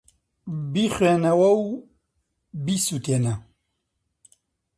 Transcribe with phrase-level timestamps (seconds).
[0.71, 1.67] بیخوێنەوە و
[2.65, 3.35] بیسووتێنە!